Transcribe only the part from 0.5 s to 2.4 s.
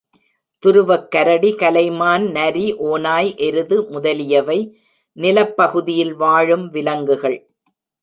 துருவக் கரடி, கலைமான்,